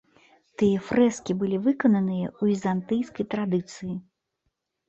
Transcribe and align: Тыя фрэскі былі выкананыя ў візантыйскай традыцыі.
Тыя 0.59 0.77
фрэскі 0.87 1.31
былі 1.43 1.59
выкананыя 1.67 2.27
ў 2.41 2.57
візантыйскай 2.57 3.25
традыцыі. 3.35 3.93